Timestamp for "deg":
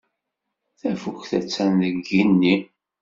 1.83-1.95